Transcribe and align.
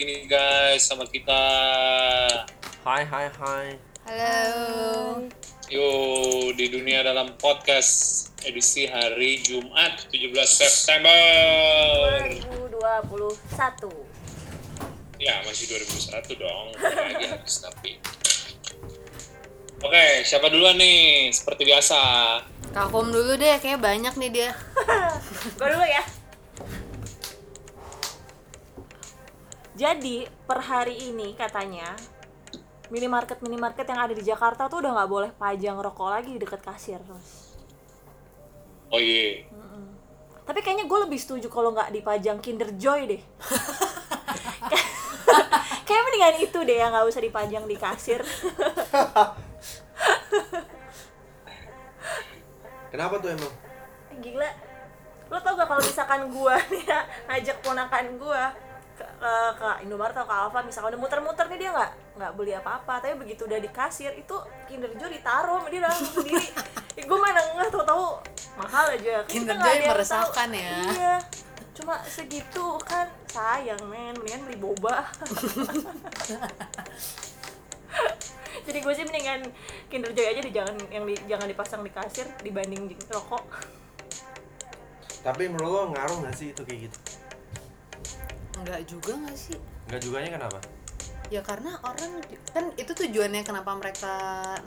lagi 0.00 0.16
nih 0.16 0.32
guys 0.32 0.88
sama 0.88 1.04
kita. 1.04 1.44
Hai 2.88 3.04
hai 3.04 3.28
hai. 3.36 3.76
Halo. 4.08 5.28
Yo, 5.68 5.92
di 6.56 6.72
dunia 6.72 7.04
dalam 7.04 7.36
podcast 7.36 8.32
edisi 8.48 8.88
hari 8.88 9.44
Jumat 9.44 10.08
17 10.08 10.32
September. 10.48 11.12
2021. 12.72 15.20
Ya, 15.20 15.44
masih 15.44 15.68
2001 15.68 16.32
dong. 16.32 16.72
Lagi 16.80 17.36
habis 17.36 17.60
tapi. 17.60 18.00
Oke, 19.84 20.24
siapa 20.24 20.48
duluan 20.48 20.80
nih? 20.80 21.28
Seperti 21.28 21.68
biasa. 21.68 22.00
Kakom 22.72 23.12
dulu 23.12 23.36
deh, 23.36 23.60
kayak 23.60 23.84
banyak 23.84 24.16
nih 24.16 24.30
dia. 24.32 24.56
Gue 25.60 25.68
dulu 25.68 25.84
ya. 25.84 26.19
Jadi 29.80 30.28
per 30.44 30.60
hari 30.60 31.08
ini 31.08 31.32
katanya 31.32 31.96
minimarket 32.92 33.40
minimarket 33.40 33.88
yang 33.88 33.96
ada 34.04 34.12
di 34.12 34.20
Jakarta 34.20 34.68
tuh 34.68 34.84
udah 34.84 34.92
nggak 34.92 35.08
boleh 35.08 35.32
pajang 35.40 35.80
rokok 35.80 36.12
lagi 36.12 36.36
di 36.36 36.40
dekat 36.44 36.60
kasir 36.60 37.00
terus. 37.00 37.56
Oh 38.92 39.00
iya. 39.00 39.48
Tapi 40.44 40.60
kayaknya 40.60 40.84
gue 40.84 40.98
lebih 41.08 41.16
setuju 41.16 41.48
kalau 41.48 41.72
nggak 41.72 41.96
dipajang 41.96 42.44
Kinder 42.44 42.68
Joy 42.76 43.08
deh. 43.08 43.22
Kayak 45.88 46.02
mendingan 46.04 46.36
itu 46.44 46.58
deh 46.60 46.76
yang 46.76 46.92
nggak 46.92 47.08
usah 47.08 47.24
dipajang 47.24 47.64
di 47.64 47.80
kasir. 47.80 48.20
Kenapa 52.92 53.16
tuh 53.16 53.32
emang? 53.32 53.54
Gila. 54.20 54.50
Lo 55.32 55.40
tau 55.40 55.56
gak 55.56 55.72
kalau 55.72 55.80
misalkan 55.80 56.28
gua 56.28 56.60
nih 56.74 56.84
ya 56.84 57.00
ngajak 57.32 57.64
ponakan 57.64 58.20
gua 58.20 58.52
ke, 59.00 59.06
eh, 59.24 59.50
ke 59.56 59.68
Indomaret 59.88 60.12
atau 60.12 60.28
ke 60.28 60.34
Alfa 60.36 60.60
misalkan 60.60 60.92
udah 60.92 61.00
muter-muter 61.00 61.48
nih 61.48 61.58
dia 61.64 61.70
nggak 61.72 61.90
nggak 62.20 62.32
beli 62.36 62.52
apa-apa. 62.52 63.00
Tapi 63.00 63.16
begitu 63.16 63.48
udah 63.48 63.56
di 63.56 63.70
kasir 63.72 64.12
itu 64.12 64.36
Kinder 64.68 64.92
Joy 64.92 65.16
ditaruh 65.16 65.64
dia 65.72 65.80
langsung 65.88 66.20
sendiri. 66.20 66.44
Eh, 66.98 67.06
gue 67.06 67.18
mana 67.22 67.38
nggak 67.54 67.70
tahu-tahu 67.70 68.18
mahal 68.58 68.92
aja. 68.92 69.22
Kan 69.24 69.30
Kinder 69.30 69.54
kita 69.56 69.62
nggak 69.62 69.64
Joy 69.64 69.72
ada 69.72 69.80
yang 69.80 69.94
meresahkan 69.94 70.48
tahu. 70.50 70.58
ya. 70.60 70.74
iya. 70.92 71.16
Cuma 71.70 71.94
segitu 72.04 72.66
kan 72.82 73.06
sayang 73.30 73.80
men. 73.88 74.12
Mendingan 74.18 74.42
beli 74.44 74.58
boba. 74.58 75.06
Jadi 78.66 78.78
gue 78.84 78.92
sih 78.92 79.04
mendingan 79.06 79.40
Kinder 79.88 80.10
Joy 80.12 80.26
aja 80.28 80.40
di 80.42 80.50
jangan 80.52 80.76
yang 80.92 81.06
di, 81.08 81.14
jangan 81.30 81.46
dipasang 81.48 81.80
di 81.86 81.94
kasir 81.94 82.26
dibanding 82.42 82.90
di 82.90 82.98
rokok. 83.08 83.46
Tapi 85.20 85.52
menurut 85.52 85.70
lo 85.70 85.82
ngaruh 85.92 86.26
gak 86.26 86.34
sih 86.36 86.52
itu 86.52 86.62
kayak 86.64 86.90
gitu? 86.90 86.98
Enggak 88.60 88.80
juga 88.84 89.12
gak 89.24 89.36
sih? 89.36 89.56
Enggak 89.88 90.00
juganya 90.04 90.30
kenapa? 90.36 90.58
Ya 91.30 91.40
karena 91.46 91.78
orang 91.86 92.20
kan 92.50 92.74
itu 92.74 92.90
tujuannya 92.90 93.46
kenapa 93.46 93.70
mereka 93.78 94.14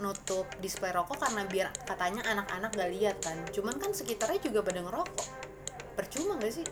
nutup 0.00 0.48
display 0.58 0.90
rokok 0.90 1.20
karena 1.20 1.44
biar 1.46 1.68
katanya 1.86 2.24
anak-anak 2.26 2.70
gak 2.74 2.90
lihat 2.90 3.16
kan. 3.22 3.36
Cuman 3.54 3.78
kan 3.78 3.94
sekitarnya 3.94 4.40
juga 4.42 4.66
pada 4.66 4.80
ngerokok. 4.82 5.28
Percuma 5.94 6.34
gak 6.42 6.52
sih? 6.58 6.66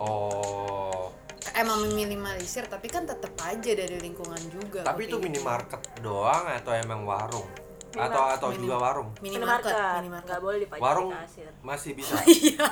Oh. 0.00 1.12
Emang 1.54 1.84
meminimalisir 1.86 2.64
tapi 2.66 2.88
kan 2.88 3.04
tetap 3.04 3.36
aja 3.44 3.72
dari 3.76 4.00
lingkungan 4.00 4.40
juga. 4.48 4.80
Tapi 4.80 5.06
itu 5.06 5.20
minimarket 5.20 5.82
doang 6.00 6.48
atau 6.48 6.72
emang 6.72 7.04
warung? 7.04 7.46
Atau 7.94 8.10
Minimarket. 8.10 8.34
atau 8.40 8.48
juga 8.58 8.74
warung? 8.80 9.08
Minimarket, 9.22 9.70
nggak 9.70 9.94
minimarket. 10.02 10.38
boleh 10.42 10.58
dipajang 10.66 10.82
Warung 10.82 11.10
di 11.14 11.18
kasir 11.20 11.46
masih 11.62 11.90
bisa. 11.94 12.16
Iya. 12.26 12.66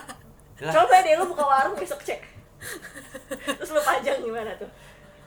Lah, 0.63 0.73
coba 0.75 1.03
deh 1.03 1.15
lu 1.19 1.27
buka 1.31 1.45
warung 1.47 1.75
besok 1.75 2.03
cek 2.07 2.42
terus 3.59 3.71
lu 3.71 3.83
pajang 3.83 4.19
gimana 4.23 4.53
tuh 4.57 4.71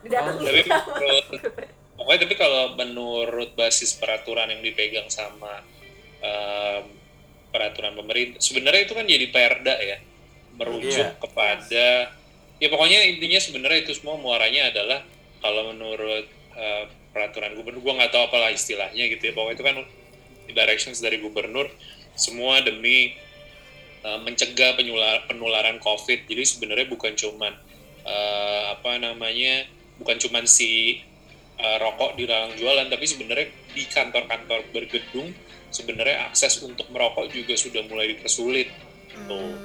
didatengin 0.06 0.46
Tapi 0.46 0.62
sama 0.70 0.94
menurut, 0.96 1.26
pokoknya 1.98 2.20
tapi 2.28 2.36
kalau 2.38 2.64
menurut 2.78 3.50
basis 3.58 3.98
peraturan 3.98 4.52
yang 4.54 4.62
dipegang 4.62 5.08
sama 5.10 5.64
em, 6.22 6.84
peraturan 7.50 7.96
pemerintah, 7.96 8.38
sebenarnya 8.44 8.82
itu 8.84 8.94
kan 8.94 9.06
jadi 9.08 9.26
perda 9.32 9.76
ya, 9.80 9.98
merujuk 10.60 11.08
Iya. 11.08 11.16
kepada 11.18 11.90
ya 12.56 12.68
pokoknya 12.72 13.00
intinya 13.16 13.40
sebenarnya 13.40 13.80
itu 13.88 13.96
semua 13.96 14.16
muaranya 14.20 14.72
adalah 14.72 15.04
kalau 15.40 15.72
menurut 15.72 16.28
eh, 16.56 16.84
peraturan 17.16 17.56
gubernur, 17.56 17.80
gua 17.84 17.94
nggak 18.04 18.12
tahu 18.12 18.24
apalah 18.28 18.52
istilahnya 18.52 19.08
gitu 19.12 19.32
ya, 19.32 19.34
pokoknya 19.36 19.56
itu 19.56 19.64
kan 19.64 19.76
directions 20.52 21.00
dari 21.00 21.18
gubernur 21.20 21.68
semua 22.16 22.60
demi 22.64 23.16
eh, 24.06 24.20
mencegah 24.22 24.78
penyular- 24.78 25.26
penularan 25.26 25.82
COVID. 25.82 26.30
Jadi 26.30 26.44
sebenarnya 26.46 26.86
bukan 26.86 27.18
cuman 27.18 27.54
eh, 28.06 28.64
apa 28.70 29.02
namanya 29.02 29.66
bukan 29.98 30.22
cuman 30.22 30.46
si 30.46 31.02
eh, 31.58 31.78
rokok 31.82 32.14
di 32.14 32.30
dalam 32.30 32.54
jualan, 32.54 32.86
tapi 32.86 33.06
sebenarnya 33.10 33.50
di 33.74 33.84
kantor-kantor 33.90 34.70
bergedung 34.70 35.34
sebenarnya 35.74 36.30
akses 36.32 36.62
untuk 36.64 36.88
merokok 36.94 37.28
juga 37.34 37.58
sudah 37.58 37.82
mulai 37.90 38.14
dipersulit. 38.14 38.70
Tuh. 39.26 39.58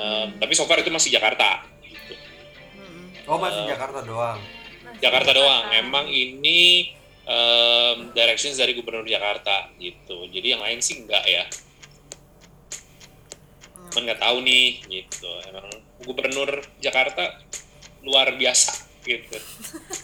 Eh, 0.00 0.26
tapi 0.38 0.52
so 0.54 0.64
far 0.64 0.80
itu 0.80 0.88
masih 0.88 1.10
Jakarta. 1.12 1.66
Gitu. 1.84 2.14
Oh 3.28 3.36
masih 3.36 3.68
Jakarta 3.68 4.00
doang. 4.06 4.40
Jakarta 5.00 5.30
doang. 5.32 5.64
Emang 5.76 6.06
ini 6.08 6.92
em, 7.24 8.12
directions 8.12 8.58
dari 8.58 8.76
Gubernur 8.76 9.06
Jakarta 9.06 9.70
gitu. 9.80 10.28
Jadi 10.28 10.56
yang 10.56 10.62
lain 10.64 10.80
sih 10.84 11.04
enggak 11.04 11.24
ya. 11.24 11.44
Cuman 13.90 14.02
nggak 14.06 14.20
tahu 14.20 14.36
nih 14.40 14.66
gitu. 14.86 15.28
Emang 15.46 15.66
Gubernur 16.00 16.48
Jakarta 16.78 17.36
luar 18.00 18.32
biasa 18.32 18.72
gitu. 19.02 19.36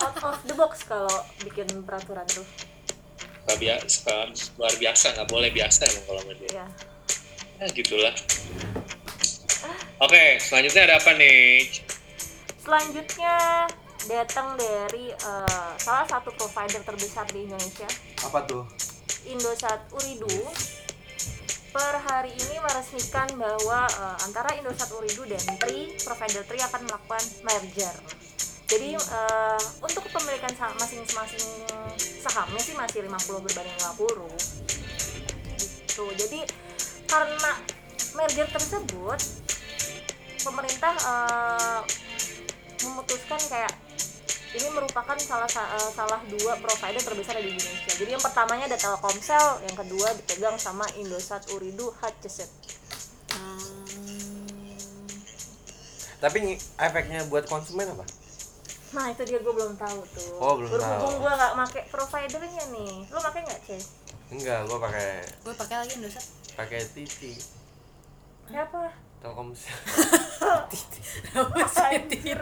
out 0.00 0.18
of 0.22 0.36
the 0.44 0.52
box 0.52 0.84
kalau 0.84 1.08
bikin 1.40 1.64
peraturan 1.82 2.24
tuh 2.26 2.44
Nggak 3.46 3.58
biasa, 3.58 4.12
luar 4.56 4.74
biasa 4.74 5.06
nggak 5.14 5.28
boleh 5.28 5.50
biasa 5.50 5.86
emang 5.86 6.04
kalau 6.04 6.20
sama 6.20 6.34
dia. 6.34 6.50
ya 6.54 6.66
Ya 7.56 7.66
gitulah. 7.72 8.12
Oke, 9.96 10.36
selanjutnya 10.38 10.82
ada 10.84 10.96
apa 10.98 11.16
nih? 11.16 11.64
selanjutnya 12.58 13.34
datang 14.04 14.58
dari 14.58 15.08
eh, 15.08 15.70
salah 15.78 16.02
satu 16.04 16.34
provider 16.34 16.82
terbesar 16.82 17.22
di 17.30 17.46
Indonesia 17.46 17.86
Apa 18.20 18.42
tuh? 18.42 18.66
Indosat 19.24 19.86
Uridu 19.90 20.26
per 21.76 22.00
hari 22.08 22.32
ini 22.32 22.56
meresmikan 22.64 23.28
bahwa 23.36 23.84
eh, 23.84 24.16
antara 24.24 24.56
Indosat 24.56 24.88
Uridu 24.96 25.28
dan 25.28 25.44
Tri, 25.60 25.92
provider 26.00 26.40
Tri 26.48 26.56
akan 26.64 26.88
melakukan 26.88 27.20
merger. 27.44 27.92
Jadi 28.64 28.96
eh, 28.96 29.60
untuk 29.84 30.08
saham 30.56 30.72
masing-masing 30.80 31.44
sahamnya 32.24 32.62
sih 32.64 32.72
masih 32.72 33.04
50 33.04 33.44
berbanding 33.44 33.76
50. 33.92 34.24
Gitu. 35.60 36.04
Jadi 36.16 36.40
karena 37.04 37.52
merger 38.16 38.48
tersebut 38.48 39.20
pemerintah 40.40 40.94
eh, 40.96 41.80
memutuskan 42.88 43.40
kayak 43.52 43.72
ini 44.56 44.68
merupakan 44.70 45.16
salah 45.16 45.46
sa- 45.46 45.70
eh, 45.70 45.90
salah 45.90 46.18
dua 46.26 46.56
provider 46.56 46.98
terbesar 46.98 47.36
di 47.36 47.50
Indonesia. 47.50 47.92
Jadi 47.94 48.08
yang 48.08 48.20
pertamanya 48.20 48.64
ada 48.66 48.76
Telkomsel, 48.76 49.62
yang 49.62 49.76
kedua 49.76 50.14
dipegang 50.14 50.56
sama 50.56 50.84
Indosat 50.94 51.46
Uridu 51.50 51.90
Hutchison. 51.94 52.48
Hmm. 53.30 53.84
Tapi 56.16 56.58
efeknya 56.58 57.22
buat 57.26 57.44
konsumen 57.44 57.86
apa? 57.86 58.02
Nah 58.88 59.08
itu 59.08 59.22
dia 59.22 59.36
gue 59.36 59.50
belum 59.50 59.76
tahu 59.76 60.00
tuh. 60.08 60.34
Oh, 60.38 60.56
belum 60.56 60.70
Berhubung 60.70 61.12
tahu. 61.12 61.20
gue 61.20 61.30
nggak 61.34 61.52
make 61.54 61.80
providernya 61.86 62.64
nih. 62.70 63.06
Lo 63.06 63.18
make 63.20 63.42
nggak 63.42 63.60
cek? 63.62 63.84
Enggak, 64.26 64.64
gua 64.64 64.80
pakai 64.80 65.22
Gue 65.38 65.54
pakai 65.54 65.74
lagi 65.78 65.94
Indosat. 65.94 66.24
pakai 66.56 66.82
TV. 66.88 67.36
Siapa? 68.46 68.78
Telkomsel. 69.18 69.74
Anjir. 71.86 72.38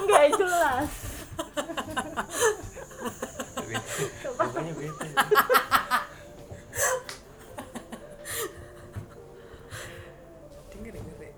Nggak 0.00 0.24
jelas. 0.32 0.88
Pokoknya 4.40 4.72
bete. 4.72 5.08
Denger 10.70 10.92
denger 10.96 11.16
ya. 11.20 11.32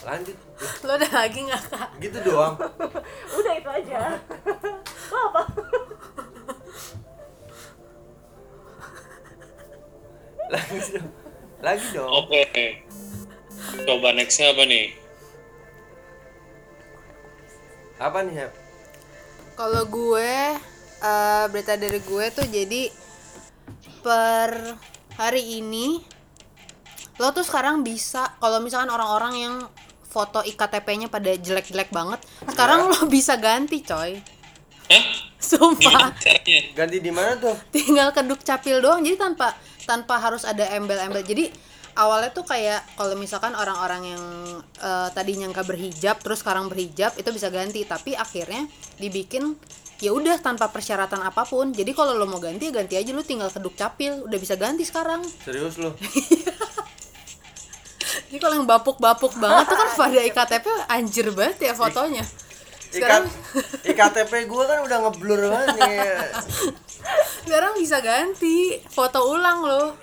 Lanjut. 0.00 0.36
Lo 0.84 0.92
ada 0.96 1.08
lagi 1.12 1.38
nggak 1.44 1.62
kak? 1.68 1.88
Gitu 2.00 2.18
doang. 2.24 2.56
Udah 3.36 3.54
itu 3.56 3.68
aja. 3.68 4.16
Lo 5.12 5.18
apa? 5.28 5.42
Lagi 10.50 10.78
dong. 10.96 11.10
Lagi 11.60 11.86
dong. 11.94 12.10
Oke. 12.10 12.82
Coba 13.86 14.16
nextnya 14.16 14.50
apa 14.56 14.64
nih? 14.66 14.99
Apa 18.00 18.24
nih, 18.24 18.48
Heb? 18.48 18.52
Kalau 19.60 19.84
gue 19.84 20.32
eh, 21.04 21.44
berita 21.52 21.76
dari 21.76 22.00
gue 22.00 22.24
tuh 22.32 22.48
jadi 22.48 22.88
per 24.00 24.80
hari 25.20 25.60
ini 25.60 26.00
lo 27.20 27.28
tuh 27.36 27.44
sekarang 27.44 27.84
bisa 27.84 28.32
kalau 28.40 28.64
misalkan 28.64 28.88
orang-orang 28.88 29.34
yang 29.36 29.54
foto 30.08 30.40
iktp-nya 30.40 31.12
pada 31.12 31.36
jelek-jelek 31.36 31.92
banget 31.92 32.16
sekarang 32.48 32.88
lo 32.88 33.04
bisa 33.12 33.36
ganti 33.36 33.84
coy 33.84 34.16
Hah? 34.88 35.04
sumpah? 35.36 36.16
Ganti 36.72 36.98
di 37.04 37.12
mana 37.12 37.36
tuh? 37.36 37.52
tinggal 37.68 38.08
keduk 38.16 38.40
capil 38.40 38.80
doang 38.80 39.04
jadi 39.04 39.20
tanpa 39.20 39.52
tanpa 39.84 40.16
harus 40.16 40.48
ada 40.48 40.64
embel-embel 40.72 41.20
jadi 41.20 41.52
awalnya 41.98 42.30
tuh 42.30 42.46
kayak 42.46 42.82
kalau 42.94 43.14
misalkan 43.18 43.54
orang-orang 43.54 44.14
yang 44.14 44.24
eh, 44.78 45.08
tadi 45.14 45.38
nyangka 45.38 45.62
berhijab 45.66 46.18
terus 46.22 46.42
sekarang 46.42 46.70
berhijab 46.70 47.14
itu 47.18 47.30
bisa 47.30 47.48
ganti. 47.50 47.82
Tapi 47.86 48.14
akhirnya 48.14 48.66
dibikin 48.98 49.56
ya 50.00 50.14
udah 50.14 50.38
tanpa 50.40 50.70
persyaratan 50.70 51.22
apa 51.22 51.46
pun. 51.46 51.72
Jadi 51.74 51.90
kalau 51.94 52.14
lo 52.14 52.26
mau 52.26 52.38
ganti 52.38 52.70
ganti 52.70 52.94
aja. 52.98 53.10
Lo 53.10 53.22
tinggal 53.26 53.50
keduk 53.50 53.74
capil 53.74 54.26
udah 54.26 54.38
bisa 54.38 54.54
ganti 54.54 54.86
sekarang. 54.86 55.24
Serius 55.42 55.78
lu? 55.80 55.90
jadi 58.30 58.38
kalau 58.38 58.62
yang 58.62 58.68
bapuk-bapuk 58.68 59.34
banget 59.42 59.64
tuh 59.66 59.76
kan 59.78 59.88
pada 60.06 60.20
iktp 60.22 60.66
anjir 60.86 61.26
banget 61.34 61.70
ya 61.70 61.74
fotonya. 61.74 62.24
Sekarang 62.90 63.26
iktp 63.86 64.32
gue 64.50 64.64
kan 64.66 64.78
udah 64.82 64.98
ngeblur 65.06 65.40
banget 65.50 65.68
nih. 65.78 65.98
sekarang 67.44 67.72
bisa 67.74 67.98
ganti 67.98 68.78
foto 68.92 69.26
ulang 69.26 69.64
loh 69.64 69.96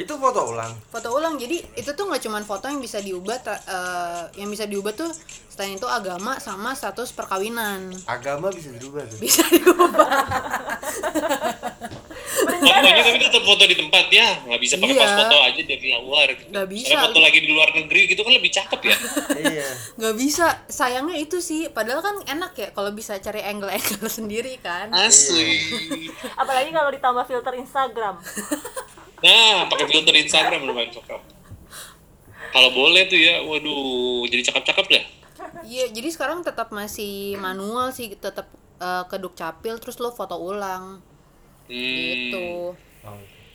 Itu 0.00 0.16
foto 0.16 0.40
ulang. 0.48 0.72
foto 0.88 1.08
ulang 1.10 1.36
jadi 1.36 1.60
itu 1.74 1.90
tuh 1.90 2.04
nggak 2.04 2.22
cuman 2.22 2.42
foto 2.42 2.66
yang 2.66 2.80
bisa 2.80 2.98
diubah 2.98 3.36
eh, 3.44 4.22
yang 4.36 4.48
bisa 4.48 4.64
diubah 4.64 4.92
tuh 4.92 5.12
selain 5.46 5.76
itu 5.76 5.84
agama 5.84 6.40
sama 6.40 6.72
status 6.72 7.12
perkawinan 7.12 7.92
Agama 8.06 8.48
bisa 8.48 8.70
dirubah 8.70 9.04
tuh. 9.04 9.18
bisa 9.18 9.44
diubah 9.46 9.98
Pokoknya 12.60 13.02
tapi 13.02 13.18
tetap 13.18 13.42
foto 13.42 13.64
di 13.64 13.74
tempat 13.74 14.06
ya, 14.10 14.28
nggak 14.42 14.60
bisa 14.60 14.74
pakai 14.76 14.92
Iya. 14.92 15.02
pas 15.02 15.12
foto 15.18 15.36
aja 15.38 15.60
dari 15.62 15.88
luar. 15.98 16.28
Gitu. 16.30 16.48
Nggak 16.48 16.68
bisa. 16.68 16.88
Karena 16.90 17.04
foto 17.04 17.18
lagi 17.20 17.38
di 17.38 17.48
luar 17.50 17.68
negeri 17.72 18.00
gitu 18.06 18.20
kan 18.20 18.32
lebih 18.32 18.50
cakep 18.50 18.80
ya. 18.82 18.96
iya. 19.40 19.68
nggak 19.96 20.14
bisa 20.14 20.46
sayangnya 20.66 21.16
itu 21.16 21.38
sih 21.38 21.68
padahal 21.68 22.00
kan 22.00 22.16
enak 22.26 22.52
ya 22.54 22.68
kalau 22.70 22.90
bisa 22.90 23.16
cari 23.18 23.40
angle-angle 23.42 24.08
sendiri 24.18 24.56
kan 24.58 24.92
Asli. 24.92 25.60
apalagi 26.34 26.70
kalau 26.70 26.90
ditambah 26.90 27.24
filter 27.26 27.54
Instagram 27.56 28.16
Nah, 29.20 29.66
pakai 29.66 29.86
filter 29.86 30.14
Instagram 30.14 30.64
lumayan 30.64 30.90
cakep. 30.90 31.20
Kalau 32.50 32.70
boleh 32.70 33.04
tuh 33.04 33.14
ya, 33.14 33.40
waduh, 33.40 34.24
jadi 34.26 34.42
cakep-cakep 34.44 34.86
dah. 34.88 35.04
iya 35.62 35.86
jadi 35.86 36.08
sekarang 36.08 36.40
tetap 36.40 36.70
masih 36.70 37.36
manual 37.36 37.90
sih 37.90 38.08
tetap 38.10 38.48
eh, 38.76 39.04
keduk 39.06 39.34
capil 39.34 39.76
terus 39.76 39.96
lo 39.96 40.10
foto 40.10 40.36
ulang 40.36 41.02
Hmm. 41.64 41.76
gitu 41.76 42.74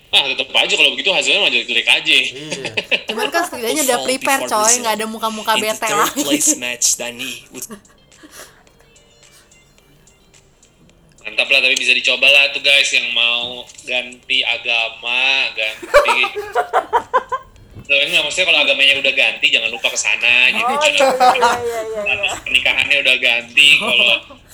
Ah, 0.09 0.23
tetap 0.25 0.47
aja 0.49 0.73
kalau 0.73 0.91
begitu 0.91 1.09
hasilnya 1.09 1.41
mah 1.41 1.49
jelek-jelek 1.49 1.87
aja. 1.89 2.15
iya. 2.15 2.71
cuman 3.09 3.27
kan 3.27 3.43
setidaknya 3.43 3.81
udah 3.83 3.99
prepare 4.01 4.41
coy 4.45 4.73
nggak 4.77 4.95
ada 4.95 5.05
muka-muka 5.05 5.53
bete 5.55 5.75
third 5.81 5.99
lagi 5.99 6.23
place 6.23 6.55
match, 6.55 6.95
Dani 6.95 7.43
with 7.49 7.67
Mantap 11.35 11.51
lah, 11.51 11.67
tapi 11.67 11.75
bisa 11.75 11.91
dicoba 11.91 12.31
lah 12.31 12.47
tuh 12.47 12.63
guys 12.63 12.87
yang 12.95 13.11
mau 13.11 13.59
ganti 13.83 14.39
agama, 14.39 15.51
ganti. 15.51 16.15
Loh, 17.91 17.99
enggak, 17.99 18.23
maksudnya 18.23 18.47
kalau 18.47 18.59
agamanya 18.63 18.95
udah 19.03 19.11
ganti, 19.11 19.51
jangan 19.51 19.67
lupa 19.67 19.91
ke 19.91 19.99
sana 19.99 20.47
gitu. 20.47 20.63
oh 20.63 20.79
Jangan 20.79 20.95
iya 20.95 21.35
iya 21.35 21.51
iya 21.59 21.81
iya, 21.83 22.01
iya. 22.23 22.31
pernikahannya 22.39 22.97
udah 23.03 23.15
ganti 23.19 23.67
kalau 23.77 24.09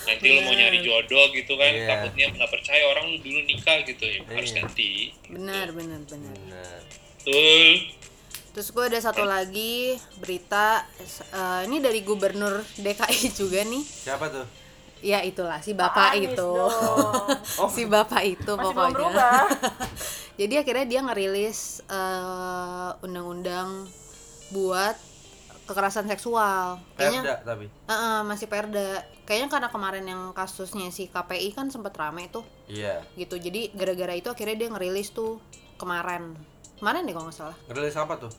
nanti 0.10 0.26
lu 0.26 0.40
mau 0.42 0.54
nyari 0.58 0.80
jodoh 0.82 1.26
gitu 1.30 1.54
kan 1.54 1.70
Iya. 1.70 1.86
takutnya 1.86 2.26
nggak 2.34 2.50
percaya 2.50 2.84
orang 2.90 3.06
lu 3.08 3.18
dulu 3.22 3.40
nikah 3.46 3.78
gitu 3.86 4.04
ya 4.04 4.20
harus 4.26 4.52
Iya. 4.52 4.58
ganti 4.66 4.92
benar 5.30 5.70
benar 5.70 6.02
benar 6.10 6.34
Benar. 6.34 6.80
betul 7.22 7.70
Terus 8.52 8.68
gue 8.68 8.84
ada 8.84 9.00
satu 9.00 9.24
lagi 9.24 9.96
berita 10.18 10.84
eh, 11.32 11.62
ini 11.70 11.78
dari 11.78 12.02
gubernur 12.02 12.66
DKI 12.76 13.32
juga 13.32 13.62
nih. 13.64 13.80
Siapa 13.86 14.28
tuh? 14.28 14.44
Ya 15.02 15.20
itulah 15.22 15.58
si 15.60 15.74
bapak 15.74 16.14
Anies 16.14 16.32
itu. 16.32 16.46
dong. 16.46 17.70
si 17.76 17.84
bapak 17.86 18.22
itu 18.24 18.52
Masih 18.54 18.66
pokoknya. 18.70 18.94
berubah. 18.94 19.42
Jadi 20.40 20.54
akhirnya 20.56 20.86
dia 20.88 21.02
ngerilis 21.02 21.60
eh, 21.86 22.90
undang-undang 23.02 23.90
buat 24.50 24.94
kekerasan 25.66 26.06
seksual. 26.06 26.78
Kayaknya 26.96 27.22
Perda 27.22 27.36
tapi. 27.44 27.66
Eh, 27.66 27.94
eh, 27.94 28.20
masih 28.22 28.46
perda. 28.46 28.88
Kayaknya 29.24 29.50
karena 29.50 29.70
kemarin 29.70 30.06
yang 30.06 30.22
kasusnya 30.32 30.90
si 30.90 31.08
KPI 31.08 31.50
kan 31.52 31.70
sempet 31.70 31.94
rame 31.94 32.28
tuh 32.28 32.46
Iya. 32.68 33.02
gitu. 33.16 33.36
Jadi 33.36 33.72
gara-gara 33.72 34.12
itu 34.12 34.28
akhirnya 34.28 34.56
dia 34.56 34.70
ngerilis 34.70 35.10
tuh 35.12 35.42
kemarin. 35.76 36.36
Kemarin 36.78 37.06
deh 37.06 37.14
kalau 37.14 37.26
nggak 37.26 37.38
salah. 37.38 37.58
Ngerilis 37.66 37.96
apa 37.96 38.14
tuh? 38.20 38.32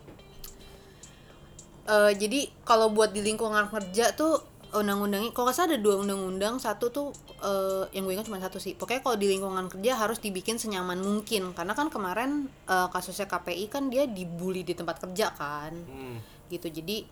Eh, 1.83 2.13
jadi 2.15 2.47
kalau 2.63 2.95
buat 2.95 3.11
di 3.11 3.19
lingkungan 3.21 3.67
kerja 3.67 4.15
tuh 4.15 4.39
undang-undangnya 4.73 5.31
kalau 5.37 5.49
nggak 5.49 5.57
salah 5.57 5.69
ada 5.75 5.79
dua 5.79 6.01
undang-undang. 6.01 6.57
Satu 6.57 6.89
tuh 6.89 7.13
eh, 7.45 7.85
yang 7.93 8.09
gue 8.09 8.15
ingat 8.17 8.27
cuma 8.27 8.41
satu 8.41 8.57
sih. 8.57 8.73
Pokoknya 8.73 9.05
kalau 9.05 9.17
di 9.21 9.29
lingkungan 9.29 9.69
kerja 9.69 9.93
harus 10.01 10.19
dibikin 10.19 10.57
senyaman 10.57 11.01
mungkin. 11.01 11.53
Karena 11.53 11.77
kan 11.77 11.93
kemarin 11.93 12.49
eh, 12.67 12.89
kasusnya 12.89 13.29
KPI 13.29 13.69
kan 13.69 13.93
dia 13.93 14.09
dibully 14.09 14.65
di 14.65 14.73
tempat 14.73 14.99
kerja 15.01 15.33
kan. 15.37 15.73
Hmm. 15.77 16.19
gitu. 16.53 16.69
Jadi 16.69 17.09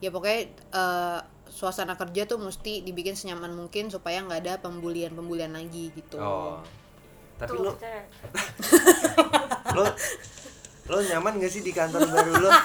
ya 0.00 0.12
pokoknya 0.12 0.40
eh, 0.52 1.20
suasana 1.52 2.00
kerja 2.00 2.24
tuh 2.24 2.40
mesti 2.40 2.80
dibikin 2.80 3.12
senyaman 3.12 3.52
mungkin 3.52 3.92
supaya 3.92 4.24
nggak 4.24 4.40
ada 4.48 4.54
pembulian 4.64 5.12
pembulian 5.12 5.52
lagi 5.52 5.92
gitu. 5.92 6.16
Oh. 6.16 6.64
Tapi 7.36 7.52
Tuh, 7.52 7.64
lo 7.64 7.72
lo 9.76 9.84
lo 10.90 10.98
nyaman 10.98 11.38
gak 11.38 11.52
sih 11.52 11.62
di 11.62 11.70
kantor 11.70 12.08
baru 12.08 12.32
lo? 12.48 12.50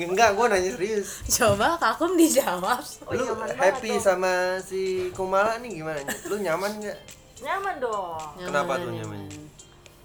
Enggak, 0.00 0.32
gue 0.32 0.44
nanya 0.46 0.70
serius. 0.72 1.08
coba 1.36 1.74
kakum 1.74 2.14
dijawab 2.14 2.78
Oh, 3.02 3.12
Lu 3.12 3.24
happy 3.52 3.92
tuh. 3.92 4.00
sama 4.00 4.56
si 4.60 5.10
Kumala 5.10 5.58
nih 5.58 5.76
gimana? 5.76 6.00
Lu 6.24 6.36
nyaman 6.36 6.78
gak? 6.78 6.96
nyaman 7.38 7.78
dong 7.78 8.18
Kenapa 8.36 8.72
Nyaman, 8.72 8.80
tuh 8.80 8.92
nyaman. 8.92 9.18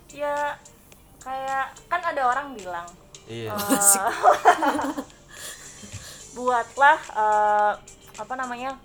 ya 0.09 0.59
kayak 1.17 1.65
kan 1.87 2.01
ada 2.03 2.21
orang 2.27 2.53
bilang 2.53 2.85
Iya. 3.25 3.49
eh, 3.49 3.57
buatlah 6.33 6.99
eh, 7.09 7.71
apa 8.13 8.33
namanya 8.35 8.77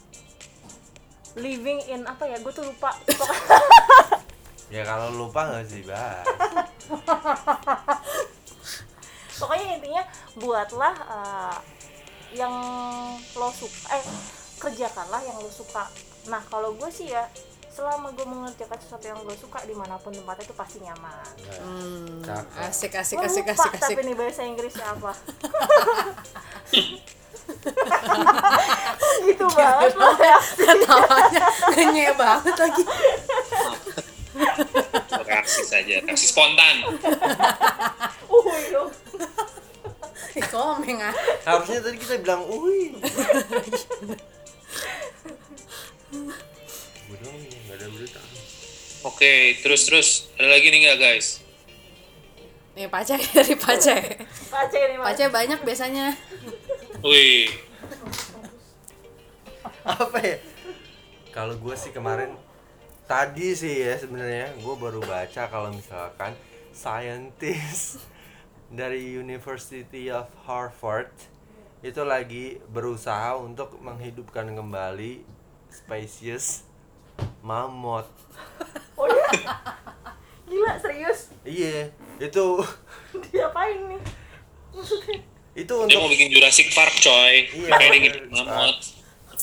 living 1.34 1.78
in 1.86 2.02
apa 2.02 2.24
ya 2.24 2.36
gue 2.36 2.50
tuh 2.50 2.62
lupa 2.62 2.90
Ya 4.68 4.84
kalau 4.84 5.08
lupa 5.14 5.48
gak 5.50 5.64
sih, 5.64 5.80
bah. 5.80 6.20
pokoknya 9.38 9.66
intinya 9.78 10.02
buatlah 10.36 10.94
eh, 10.94 11.56
yang 12.36 12.52
lo 13.38 13.48
suka 13.54 13.96
eh 13.96 14.04
kerjakanlah 14.58 15.22
yang 15.24 15.38
lo 15.40 15.48
suka. 15.48 15.88
Nah 16.28 16.42
kalau 16.50 16.74
gue 16.76 16.90
sih 16.92 17.08
ya 17.08 17.24
selama 17.78 18.10
gue 18.10 18.26
mengerjakan 18.26 18.74
sesuatu 18.82 19.06
yang 19.06 19.22
gue 19.22 19.36
suka 19.38 19.62
di 19.62 19.70
mana 19.70 19.94
pun 20.02 20.10
tempatnya 20.10 20.44
itu 20.50 20.54
pasti 20.58 20.82
nyaman. 20.82 21.30
Hmm, 21.62 22.26
Cakep. 22.26 22.66
asik 22.66 22.92
asik 22.98 23.22
asik 23.22 23.46
lupa 23.46 23.54
asik 23.54 23.72
asik. 23.78 23.94
tapi 23.94 24.02
nih 24.02 24.14
bahasa 24.18 24.42
Inggrisnya 24.42 24.86
apa. 24.98 25.14
Gitu 29.24 29.46
banget 29.56 29.92
lo 29.96 30.10
ya. 30.20 30.38
Ketawanya 30.58 31.46
ngenye 31.72 32.12
banget 32.18 32.54
lagi. 32.58 32.82
Reaksi 35.28 35.62
saja 35.64 35.94
reaksi 36.02 36.26
spontan. 36.28 36.76
Ih, 38.28 39.07
komeng 40.46 41.02
ah. 41.02 41.14
Harusnya 41.42 41.82
tadi 41.82 41.96
kita 41.98 42.20
bilang, 42.22 42.46
berita. 47.98 48.20
oke 49.06 49.32
terus 49.64 49.82
terus. 49.88 50.08
Ada 50.38 50.48
lagi 50.48 50.66
nih 50.70 50.78
nggak 50.86 50.98
guys? 50.98 51.28
Nih 52.78 52.86
pace 52.86 53.18
dari 53.34 53.54
pace 53.64 53.96
pace 54.50 54.78
nih 54.78 54.98
mas. 55.00 55.06
Pace 55.14 55.24
banyak 55.32 55.60
biasanya. 55.66 56.14
Wih. 57.02 57.50
Apa 59.82 60.18
ya? 60.20 60.36
Kalau 61.34 61.54
gue 61.56 61.74
sih 61.74 61.90
kemarin 61.90 62.34
tadi 63.08 63.56
sih 63.56 63.88
ya 63.88 63.96
sebenarnya 63.96 64.52
gue 64.60 64.74
baru 64.76 65.00
baca 65.00 65.48
kalau 65.48 65.72
misalkan 65.72 66.36
scientist 66.76 68.04
dari 68.68 69.16
University 69.16 70.12
of 70.12 70.28
Harvard 70.44 71.08
itu 71.80 72.02
lagi 72.02 72.58
berusaha 72.68 73.38
untuk 73.38 73.78
menghidupkan 73.80 74.50
kembali 74.52 75.22
spesies 75.72 76.66
mamut. 77.40 78.06
oh 78.98 79.06
ya 79.06 79.28
gila 80.48 80.74
serius? 80.80 81.32
Iya, 81.44 81.92
itu 82.18 82.46
diapain 83.30 83.78
nih? 83.88 84.00
Maksudnya? 84.74 85.18
Itu 85.58 85.74
dia 85.86 85.98
untuk 85.98 86.00
mau 86.06 86.10
bikin 86.12 86.28
Jurassic 86.30 86.70
Park 86.72 86.94
coy. 87.02 87.46
Iya, 87.50 87.70
makanya 87.72 87.98
dia 88.00 88.12
mamut 88.30 88.78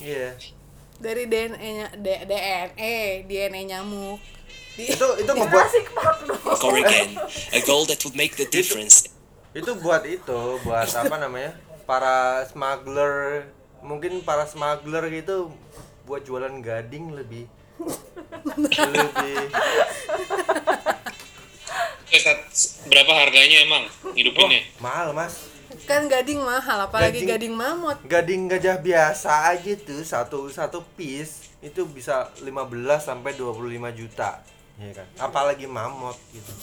iya. 0.04 0.36
dari 1.00 1.24
DNA 1.28 1.70
nya 1.76 1.88
D- 1.96 2.24
DNA 2.28 2.96
DNA 3.28 3.62
nyamuk 3.76 4.20
Di- 4.76 4.92
Itu 4.92 5.08
itu 5.20 5.32
ngebuat 5.32 5.52
Jurassic 5.52 5.88
Park 5.96 6.18
dong 6.28 6.42
Corrigan, 6.60 7.16
a 7.58 7.62
goal 7.64 7.88
that 7.88 8.04
would 8.04 8.16
make 8.16 8.36
the 8.36 8.48
difference. 8.48 9.08
itu 9.08 9.15
buat 9.56 10.04
itu 10.04 10.40
buat 10.62 10.90
apa 11.02 11.16
namanya 11.16 11.56
para 11.84 12.44
smuggler 12.46 13.48
mungkin 13.80 14.20
para 14.20 14.44
smuggler 14.44 15.08
gitu 15.10 15.54
buat 16.04 16.22
jualan 16.22 16.52
gading 16.60 17.14
lebih. 17.14 17.46
Lebih 18.46 19.38
Eh, 22.08 22.22
berapa 22.88 23.12
harganya 23.12 23.60
emang 23.60 23.84
hidupinnya? 24.16 24.64
mahal 24.80 25.12
mas. 25.12 25.52
Kan 25.84 26.08
gading 26.08 26.40
mahal 26.40 26.80
apalagi 26.82 27.20
Gading- 27.20 27.52
gading 27.52 27.54
mamut. 27.54 27.98
gading 28.06 28.48
gajah 28.48 28.80
biasa 28.80 29.52
aja 29.52 29.74
tuh 29.76 30.00
satu 30.00 30.48
satu 30.48 30.80
piece 30.96 31.52
itu 31.60 31.84
bisa 31.84 32.32
15 32.40 32.48
sampai 33.04 33.36
25 33.36 33.60
juta 33.92 34.40
ya 34.78 34.92
kan? 34.94 35.08
Apalagi 35.20 35.68
mamut 35.68 36.16
gitu 36.32 36.54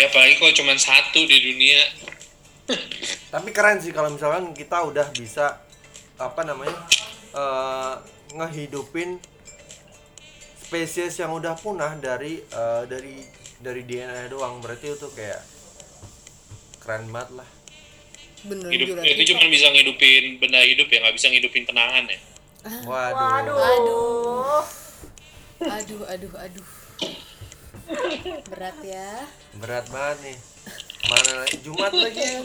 Ya 0.00 0.08
apalagi 0.08 0.40
kalau 0.40 0.52
cuma 0.56 0.72
satu 0.80 1.20
di 1.28 1.36
dunia. 1.44 1.84
tapi 3.34 3.52
keren 3.52 3.82
sih 3.82 3.92
kalau 3.92 4.08
misalkan 4.08 4.56
kita 4.56 4.80
udah 4.80 5.12
bisa 5.12 5.60
apa 6.16 6.40
namanya 6.46 6.72
eh, 7.36 7.94
ngehidupin 8.32 9.18
spesies 10.56 11.18
yang 11.20 11.34
udah 11.36 11.52
punah 11.58 11.98
dari 12.00 12.40
eh, 12.40 12.82
dari 12.88 13.20
dari 13.60 13.82
DNA 13.84 14.30
doang 14.32 14.62
berarti 14.64 14.94
itu 14.96 15.08
kayak 15.12 15.42
keren 16.80 17.10
banget 17.12 17.44
lah 17.44 17.48
bener 18.46 18.72
Hidup 18.72 18.96
juga 18.96 19.02
itu 19.04 19.22
cuma 19.36 19.44
bisa 19.52 19.66
ngidupin 19.68 20.24
benda 20.40 20.64
hidup 20.64 20.88
ya, 20.88 21.04
nggak 21.04 21.16
bisa 21.20 21.26
ngidupin 21.28 21.68
kenangan 21.68 22.08
ya. 22.08 22.18
waduh, 22.88 23.20
Waduh. 23.20 23.58
Aduh. 23.60 24.62
aduh 25.60 26.02
aduh 26.08 26.32
aduh 26.40 26.79
berat 28.50 28.76
ya. 28.82 29.10
Berat 29.58 29.86
banget 29.90 30.18
nih. 30.24 30.36
Mana 31.08 31.30
lagi? 31.42 31.56
Jumat 31.64 31.92
lagi. 31.92 32.22
Kan 32.22 32.44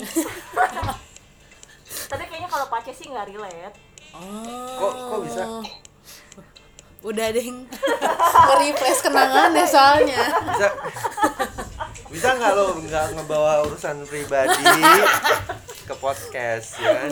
Tadi 2.06 2.24
kayaknya 2.28 2.50
kalau 2.50 2.68
pace 2.70 2.92
sih 2.94 3.08
nggak 3.10 3.26
relate. 3.34 3.78
oh. 4.14 4.78
Kok 4.78 4.92
kok 4.94 5.20
bisa? 5.26 5.44
Udah 7.02 7.28
deh. 7.30 7.46
Nge-refresh 7.46 9.02
kenangan 9.02 9.54
ya 9.54 9.66
soalnya. 9.66 10.22
Bisa. 10.50 10.68
Bisa 12.10 12.30
nggak 12.32 12.52
lo 12.56 12.66
nggak 12.80 13.06
ngebawa 13.20 13.68
urusan 13.68 14.08
pribadi 14.08 14.64
ke 15.86 15.94
podcast 16.00 16.80
ya 16.80 16.96
kan 16.96 17.12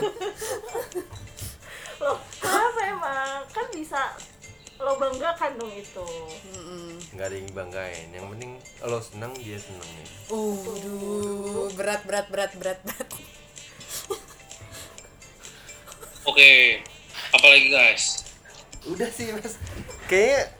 Loh, 2.00 2.18
kenapa 2.40 2.80
emang? 2.88 3.40
Kan 3.52 3.68
bisa 3.70 4.16
lo 4.84 5.00
banggakan 5.00 5.56
dong 5.56 5.72
itu. 5.72 6.08
nggak 7.16 7.28
ada 7.32 7.36
yang 7.40 7.50
banggain 7.56 8.08
yang 8.12 8.26
penting 8.28 8.52
lo 8.84 9.00
seneng 9.00 9.32
dia 9.40 9.56
seneng 9.56 9.88
nih 9.96 10.08
uh 10.28 11.72
berat 11.72 12.04
berat 12.04 12.28
berat 12.28 12.52
berat 12.60 12.80
berat 12.84 13.10
Oke, 16.24 16.80
apalagi 17.32 17.68
guys? 17.68 18.24
udah 18.84 19.08
sih 19.08 19.32
mas 19.32 19.56
kayaknya 20.12 20.52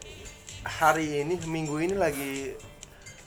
hari 0.64 1.20
ini 1.20 1.36
minggu 1.44 1.76
ini 1.76 1.92
lagi 1.92 2.56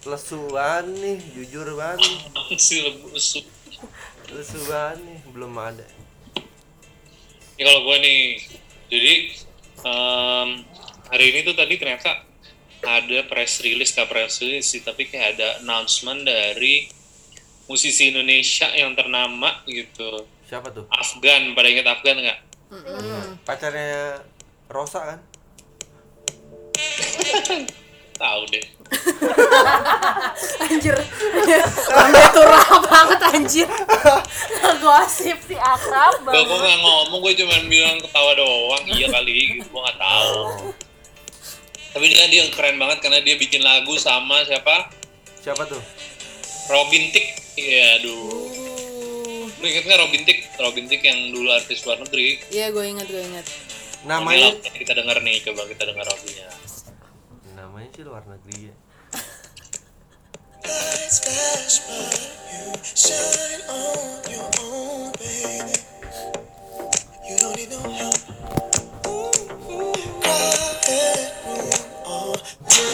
lesuan 0.01 0.89
nih 0.97 1.21
jujur 1.37 1.77
banget 1.77 2.01
lebu 2.81 3.13
lesu. 3.13 3.45
lesuan 4.33 4.97
nih 5.05 5.19
belum 5.29 5.53
ada 5.53 5.85
Ya 7.57 7.65
kalau 7.65 7.89
gue 7.89 7.97
nih, 7.97 8.21
jadi 8.85 9.13
em, 9.81 10.49
hari 11.07 11.25
ini 11.31 11.39
tuh 11.41 11.55
tadi 11.55 11.75
ternyata 11.75 12.23
ada 12.79 13.19
press 13.25 13.59
release, 13.59 13.91
gak 13.91 14.07
press 14.07 14.39
release 14.39 14.69
sih, 14.69 14.81
tapi 14.81 15.07
kayak 15.07 15.35
ada 15.35 15.47
announcement 15.59 16.21
dari 16.21 16.87
musisi 17.65 18.09
Indonesia 18.09 18.69
yang 18.71 18.93
ternama 18.93 19.65
gitu. 19.65 20.23
siapa 20.47 20.71
tuh 20.71 20.87
Afgan, 20.87 21.51
pada 21.51 21.67
ingat 21.67 21.87
Afgan 21.89 22.17
nggak? 22.17 22.39
pacarnya 23.43 24.19
Rosa 24.67 24.99
kan 25.05 25.19
Tahu 28.17 28.41
deh. 28.49 28.65
anjir 30.63 30.95
lambe 31.93 32.23
turah 32.33 32.67
banget 32.81 33.19
anjir 33.29 33.67
Ngegosip 34.57 35.37
si 35.45 35.53
akrab 35.53 36.17
Gue 36.23 36.33
banget. 36.33 36.49
nggak 36.49 36.77
ngomong, 36.81 37.19
gue 37.21 37.33
cuma 37.37 37.55
bilang 37.67 37.97
ketawa 38.01 38.31
doang. 38.33 38.83
Iya 38.87 39.07
kali, 39.11 39.31
gitu. 39.53 39.69
gue 39.69 39.81
nggak 39.83 39.99
tahu. 40.01 40.35
Tapi 41.97 42.13
dia 42.13 42.29
dia 42.29 42.45
keren 42.53 42.77
banget 42.77 43.01
karena 43.01 43.25
dia 43.25 43.41
bikin 43.41 43.65
lagu 43.65 43.97
sama 43.97 44.45
siapa? 44.45 44.85
siapa 45.41 45.65
tuh 45.65 45.81
Robin 46.69 47.09
Tick. 47.09 47.25
Iya, 47.57 47.97
aduh. 47.97 49.49
Lu 49.57 49.65
inget 49.65 49.81
nggak 49.81 50.05
Robin 50.05 50.21
Tick? 50.21 50.45
Robin 50.61 50.85
Tick 50.85 51.01
yang 51.01 51.33
dulu 51.33 51.49
artis 51.49 51.81
luar 51.89 51.97
negeri. 51.97 52.37
iya 52.53 52.69
gue 52.69 52.85
ingat 52.85 53.09
gue 53.09 53.17
ingat 53.17 53.45
namanya 54.05 54.53
Ini 54.61 54.77
kita 54.77 54.93
dengar 54.93 55.25
nih, 55.25 55.41
coba 55.41 55.65
kita 55.65 55.89
dengar 55.89 56.05
lagunya. 56.05 56.45
namanya 57.57 57.89
sih 57.89 58.05
luar 58.05 58.21
negeri 58.29 58.69
ya 58.69 58.75
Shine 62.93 63.63
on 63.73 64.21
your 64.29 64.45
own, 64.61 65.09
baby. 65.17 65.81
You 67.25 67.35
don't 67.41 67.57
need 67.57 67.73
no 67.73 67.81
help. 67.89 68.21
Ooh, 69.07 69.33
Asik 72.77 72.93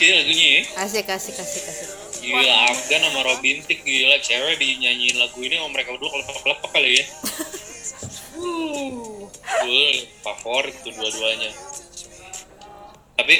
ya 0.00 0.24
ya. 0.24 0.64
asik 0.80 1.04
asik 1.12 1.36
asik 1.36 1.64
asik 1.68 1.88
Gila, 2.24 2.72
Afgan 2.72 3.04
sama 3.04 3.20
Robin 3.28 3.60
Tick 3.68 3.84
gila 3.84 4.16
cewek 4.24 4.56
dinyanyiin 4.56 5.20
lagu 5.20 5.36
ini 5.44 5.60
sama 5.60 5.76
mereka 5.76 5.92
berdua 5.92 6.08
kelepek-kelepek 6.16 6.70
kali 6.72 6.92
ya. 6.96 7.04
Gue 9.60 10.08
favorit 10.24 10.72
tuh 10.80 10.96
dua-duanya. 10.96 11.69
Tapi 13.20 13.36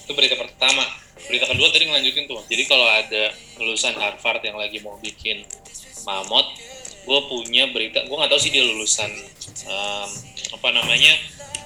itu 0.00 0.12
berita 0.16 0.40
pertama. 0.40 0.80
Berita 1.28 1.44
kedua 1.44 1.68
tadi 1.68 1.84
ngelanjutin 1.92 2.24
tuh. 2.24 2.40
Jadi 2.48 2.64
kalau 2.64 2.88
ada 2.88 3.28
lulusan 3.60 3.92
Harvard 4.00 4.40
yang 4.40 4.56
lagi 4.56 4.80
mau 4.80 4.96
bikin 4.96 5.44
mamot, 6.08 6.56
gue 7.04 7.20
punya 7.28 7.68
berita. 7.68 8.00
Gue 8.08 8.16
nggak 8.16 8.32
tahu 8.32 8.40
sih 8.40 8.48
dia 8.48 8.64
lulusan 8.64 9.12
em, 9.68 10.08
apa 10.56 10.68
namanya 10.72 11.12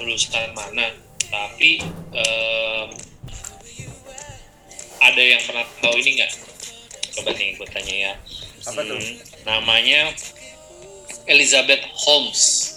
lulusan 0.02 0.50
mana. 0.50 0.90
Tapi 1.30 1.78
em, 2.10 2.88
ada 4.98 5.22
yang 5.22 5.42
pernah 5.46 5.62
tahu 5.78 5.94
ini 6.02 6.10
nggak? 6.18 6.32
Coba 7.22 7.30
nih 7.38 7.54
gue 7.54 7.68
tanya 7.70 7.94
ya. 7.94 8.12
Apa 8.66 8.82
tuh? 8.82 8.98
Hmm, 8.98 9.14
namanya 9.46 10.10
Elizabeth 11.30 11.86
Holmes. 11.94 12.74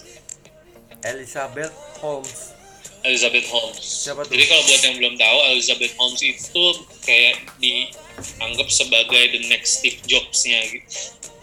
Elizabeth 1.02 1.74
Holmes 1.98 2.59
Elizabeth 3.04 3.48
Holmes. 3.48 3.80
Siapa 3.80 4.28
tuh? 4.28 4.36
Jadi 4.36 4.44
kalau 4.50 4.64
buat 4.68 4.82
yang 4.84 4.96
belum 5.00 5.16
tahu, 5.16 5.38
Elizabeth 5.56 5.94
Holmes 5.96 6.22
itu 6.24 6.66
kayak 7.08 7.36
dianggap 7.64 8.68
sebagai 8.68 9.24
the 9.32 9.42
next 9.48 9.80
Steve 9.80 10.00
Jobs-nya 10.06 10.60
gitu. 10.68 10.88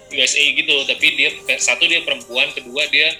USA 0.07 0.39
gitu, 0.39 0.75
tapi 0.87 1.07
dia 1.19 1.31
satu 1.59 1.83
dia 1.89 1.99
perempuan, 2.07 2.47
kedua 2.55 2.87
dia 2.95 3.11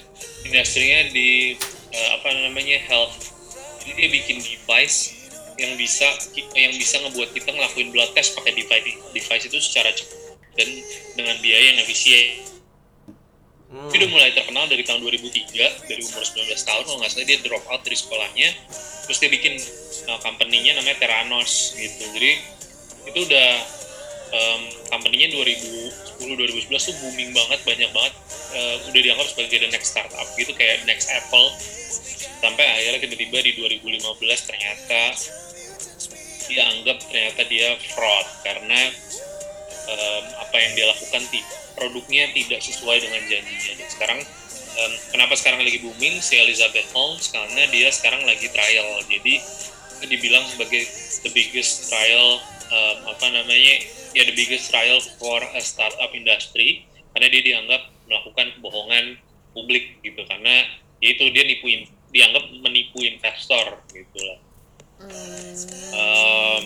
industrinya 0.47 1.11
di 1.11 1.59
eh, 1.91 2.09
apa 2.15 2.29
namanya 2.47 2.79
health. 2.87 3.35
Jadi 3.83 3.91
dia 3.99 4.09
bikin 4.13 4.39
device 4.39 5.17
yang 5.57 5.75
bisa 5.81 6.07
yang 6.53 6.73
bisa 6.77 7.01
ngebuat 7.01 7.33
kita 7.33 7.49
ngelakuin 7.49 7.89
blood 7.91 8.13
test 8.13 8.37
pakai 8.37 8.53
device 8.53 8.93
device 9.17 9.45
itu 9.49 9.59
secara 9.59 9.89
cepat 9.97 10.37
dan 10.57 10.69
dengan 11.17 11.37
biaya 11.41 11.75
yang 11.75 11.79
efisien. 11.85 12.45
Hmm. 13.67 13.91
Tapi 13.91 13.99
udah 13.99 14.11
mulai 14.15 14.31
terkenal 14.31 14.65
dari 14.71 14.87
tahun 14.87 15.03
2003, 15.03 15.91
dari 15.91 16.03
umur 16.07 16.23
19 16.23 16.55
tahun 16.55 16.83
kalau 16.87 16.99
nggak 17.03 17.11
salah 17.11 17.27
dia 17.27 17.39
drop 17.43 17.65
out 17.67 17.83
dari 17.83 17.97
sekolahnya, 17.99 18.49
terus 19.11 19.19
dia 19.19 19.31
bikin 19.31 19.55
uh, 20.07 20.19
company-nya 20.23 20.79
namanya 20.79 21.03
Terranos 21.03 21.75
gitu. 21.75 22.05
Jadi 22.15 22.33
itu 23.11 23.19
udah 23.27 23.51
um, 24.31 24.63
company-nya 24.91 25.35
2010-2011 25.35 26.79
tuh 26.79 26.95
booming 27.03 27.31
banget, 27.35 27.59
banyak 27.67 27.91
banget, 27.91 28.15
uh, 28.55 28.77
udah 28.87 29.01
dianggap 29.03 29.27
sebagai 29.35 29.59
the 29.67 29.71
next 29.75 29.91
startup 29.91 30.27
gitu, 30.39 30.55
kayak 30.55 30.87
next 30.87 31.11
Apple. 31.11 31.51
Sampai 32.39 32.63
akhirnya 32.63 33.03
tiba-tiba 33.03 33.39
di 33.43 33.53
2015 33.59 34.47
ternyata 34.47 35.03
dia 36.47 36.63
anggap 36.71 37.03
ternyata 37.11 37.43
dia 37.51 37.75
fraud 37.91 38.27
karena 38.47 38.81
um, 39.87 40.25
apa 40.43 40.57
yang 40.59 40.73
dia 40.75 40.87
lakukan 40.91 41.23
produknya 41.79 42.31
tidak 42.35 42.61
sesuai 42.63 42.99
dengan 43.03 43.23
janjinya. 43.27 43.73
Dan 43.79 43.89
sekarang 43.89 44.21
um, 44.77 44.93
kenapa 45.15 45.35
sekarang 45.39 45.61
lagi 45.63 45.79
booming 45.83 46.19
si 46.21 46.37
Elizabeth 46.37 46.89
Holmes 46.93 47.31
karena 47.31 47.63
dia 47.71 47.89
sekarang 47.91 48.23
lagi 48.27 48.51
trial. 48.51 49.03
Jadi 49.07 49.41
dibilang 50.07 50.45
sebagai 50.53 50.85
the 51.25 51.31
biggest 51.33 51.89
trial 51.89 52.39
um, 52.69 52.99
apa 53.09 53.27
namanya 53.33 53.75
ya 54.13 54.23
the 54.29 54.37
biggest 54.37 54.69
trial 54.69 55.01
for 55.17 55.41
a 55.41 55.63
startup 55.65 56.13
industry 56.13 56.85
karena 57.17 57.33
dia 57.33 57.43
dianggap 57.43 57.83
melakukan 58.07 58.53
kebohongan 58.61 59.05
publik 59.57 59.97
gitu 60.05 60.21
karena 60.29 60.69
ya 61.01 61.09
itu 61.17 61.33
dia 61.33 61.45
nipu 61.49 61.67
in- 61.73 61.89
dianggap 62.13 62.45
menipu 62.61 63.01
investor 63.03 63.81
gitu 63.93 64.19
lah. 64.21 64.39
Um, 65.93 66.65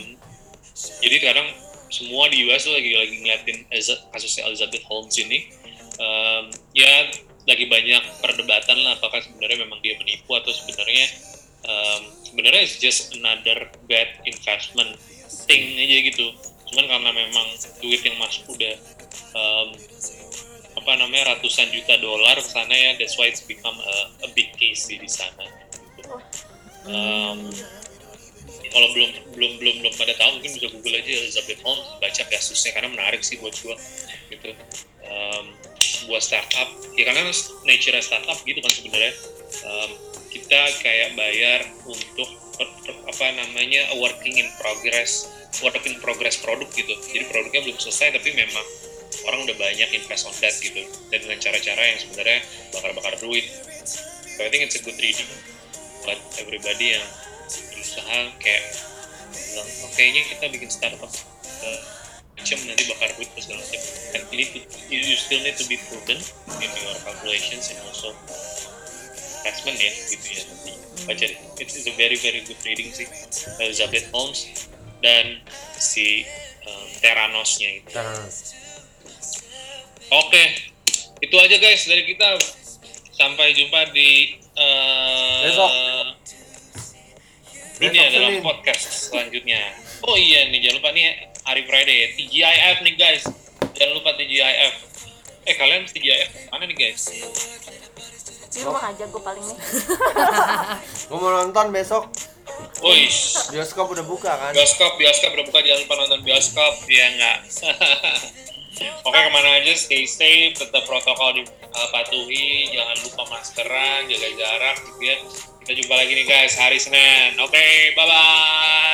jadi 1.03 1.17
sekarang 1.19 1.49
semua 1.91 2.31
di 2.31 2.47
US 2.49 2.65
tuh 2.65 2.75
lagi 2.75 2.95
lagi 2.95 3.15
ngeliatin 3.21 3.67
kasusnya 4.15 4.47
Elizabeth 4.47 4.87
Holmes 4.87 5.15
ini. 5.19 5.51
Um, 6.01 6.49
ya 6.73 7.13
lagi 7.45 7.67
banyak 7.67 8.03
perdebatan 8.25 8.79
lah 8.81 8.97
apakah 8.97 9.21
sebenarnya 9.21 9.69
memang 9.69 9.83
dia 9.85 9.99
menipu 10.01 10.33
atau 10.33 10.49
sebenarnya 10.49 11.07
um, 11.67 12.03
sebenarnya 12.25 12.63
it's 12.65 12.79
just 12.81 13.13
another 13.13 13.69
bad 13.91 14.09
investment 14.25 14.97
thing 15.45 15.77
aja 15.77 15.99
gitu. 16.09 16.27
Cuman 16.71 16.87
karena 16.87 17.11
memang 17.11 17.47
duit 17.83 18.01
yang 18.07 18.17
masuk 18.23 18.55
udah 18.55 18.75
um, 19.35 19.69
apa 20.81 20.91
namanya 20.97 21.37
ratusan 21.37 21.69
juta 21.75 21.99
dolar 21.99 22.39
ke 22.39 22.47
sana 22.47 22.73
ya 22.73 22.95
that's 22.97 23.19
why 23.19 23.27
it's 23.27 23.43
become 23.45 23.77
a, 23.77 23.97
a 24.25 24.29
big 24.33 24.55
case 24.57 24.87
di 24.89 25.11
sana. 25.11 25.45
Gitu. 25.99 26.15
Um, 26.89 27.51
kalau 28.71 28.89
belum 28.95 29.11
belum 29.35 29.53
belum 29.59 29.75
belum 29.83 29.95
pada 29.99 30.15
tahu 30.17 30.39
mungkin 30.39 30.51
bisa 30.55 30.67
google 30.71 30.95
aja 30.95 31.11
Elizabeth 31.11 31.61
Holmes 31.67 31.87
baca 31.99 32.23
kasusnya 32.31 32.71
karena 32.75 32.89
menarik 32.91 33.23
sih 33.23 33.37
buat 33.43 33.55
gua 33.63 33.77
gitu. 34.31 34.51
Um, 35.11 35.45
buat 36.07 36.23
startup 36.23 36.71
ya 36.95 37.03
karena 37.11 37.29
nature 37.67 37.99
startup 38.01 38.39
gitu 38.47 38.59
kan 38.63 38.73
sebenarnya. 38.73 39.13
Um, 39.67 39.91
kita 40.31 40.61
kayak 40.79 41.19
bayar 41.19 41.67
untuk 41.83 42.31
per- 42.55 42.77
per- 42.87 43.03
apa 43.11 43.27
namanya 43.35 43.91
working 43.99 44.39
in 44.39 44.47
progress 44.63 45.27
work 45.59 45.83
in 45.83 45.99
progress 45.99 46.39
produk 46.39 46.71
gitu. 46.71 46.95
Jadi 47.11 47.27
produknya 47.27 47.61
belum 47.67 47.79
selesai 47.83 48.15
tapi 48.15 48.31
memang 48.39 48.67
orang 49.27 49.43
udah 49.51 49.57
banyak 49.59 49.89
invest 49.91 50.31
on 50.31 50.35
that 50.39 50.55
gitu. 50.63 50.87
Dan 51.11 51.19
dengan 51.27 51.39
cara-cara 51.43 51.83
yang 51.83 51.99
sebenarnya 51.99 52.41
bakar-bakar 52.71 53.15
duit. 53.19 53.51
So 54.39 54.47
I 54.47 54.49
think 54.49 54.71
it's 54.71 54.79
a 54.79 54.83
good 54.87 54.97
reading 55.03 55.27
buat 56.07 56.17
everybody 56.41 56.97
yang 56.97 57.05
berusaha 57.91 58.19
kayak 58.39 58.65
bilang 59.35 59.69
oh, 59.83 59.91
kayaknya 59.99 60.23
kita 60.31 60.45
bikin 60.55 60.71
startup 60.71 61.11
uh, 61.11 61.81
macam 62.39 62.59
nanti 62.71 62.83
bakar 62.87 63.11
duit 63.19 63.29
terus 63.35 63.45
segala 63.51 63.61
macam 63.67 63.83
and 64.15 64.23
you, 64.31 64.37
need 64.39 64.51
to, 64.55 64.61
you, 64.95 65.17
still 65.19 65.43
need 65.43 65.59
to 65.59 65.67
be 65.67 65.77
prudent 65.91 66.23
in 66.63 66.71
your 66.71 66.97
calculations 67.03 67.75
and 67.75 67.79
also 67.83 68.15
investment 69.43 69.79
ya 69.83 69.93
gitu 70.07 70.27
ya 70.31 70.43
nanti 70.47 70.73
baca 71.03 71.25
deh 71.27 71.39
it's, 71.59 71.75
it's 71.75 71.89
a 71.91 71.95
very 71.99 72.15
very 72.23 72.47
good 72.47 72.61
reading 72.63 72.95
sih 72.95 73.11
Elizabeth 73.59 74.07
Holmes 74.15 74.71
dan 75.03 75.43
si 75.75 76.23
um, 76.63 76.87
Theranosnya 77.03 77.83
itu 77.83 77.91
Terus. 77.91 78.55
Oke, 80.11 80.43
itu 81.23 81.37
aja 81.39 81.57
guys 81.63 81.87
dari 81.87 82.03
kita. 82.03 82.35
Sampai 83.15 83.55
jumpa 83.55 83.95
di 83.95 84.35
eh, 84.59 85.39
Besok. 85.47 85.71
Ini 87.81 87.97
Besok 87.97 88.09
adalah 88.13 88.31
Senin. 88.31 88.45
podcast 88.45 88.83
selanjutnya. 89.09 89.63
Oh 90.05 90.17
iya 90.17 90.53
nih, 90.53 90.61
jangan 90.61 90.77
lupa 90.85 90.91
nih 90.93 91.05
hari 91.49 91.63
Friday 91.65 91.97
ya. 91.97 92.09
TGIF 92.13 92.77
nih 92.85 92.95
guys. 93.01 93.25
Jangan 93.73 93.93
lupa 93.97 94.11
TGIF. 94.21 94.75
Eh 95.49 95.55
kalian 95.57 95.89
TGIF 95.89 96.31
mana 96.53 96.69
nih 96.69 96.77
guys? 96.77 97.03
di 98.51 98.67
rumah 98.67 98.83
aja 98.83 99.07
gue 99.07 99.23
paling 99.23 99.47
nih 99.47 99.59
Gue 101.09 101.19
mau 101.23 101.31
nonton 101.31 101.71
besok 101.71 102.11
Wih, 102.83 103.07
bioskop 103.55 103.95
udah 103.95 104.03
buka 104.03 104.33
kan? 104.35 104.51
bioskop, 104.51 104.99
bioskop 104.99 105.31
udah 105.39 105.47
buka 105.47 105.63
jangan 105.63 105.81
lupa 105.87 105.95
nonton 106.03 106.21
bioskop 106.27 106.75
ya 106.91 107.07
nggak. 107.15 107.39
Oke 109.07 109.19
ke 109.21 109.31
mana 109.31 109.61
aja 109.61 109.71
stay 109.77 110.03
safe, 110.09 110.57
tetap 110.57 110.83
protokol 110.89 111.37
dipatuhi, 111.37 112.73
jangan 112.75 112.97
lupa 113.07 113.23
maskeran, 113.29 114.09
jaga 114.09 114.29
jarak 114.35 114.77
gitu 114.83 115.03
ya. 115.05 115.17
Kita 115.71 115.87
jumpa 115.87 116.03
lagi 116.03 116.19
nih 116.19 116.27
guys 116.27 116.59
hari 116.59 116.83
Senin. 116.83 117.39
Oke, 117.39 117.55
okay, 117.55 117.95
bye-bye. 117.95 118.11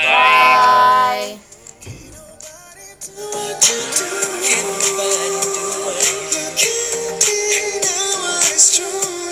Bye. 0.04 0.12
-bye. 0.12 1.40
bye. 1.40 1.40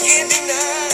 Can't 0.01 0.29
deny 0.33 0.94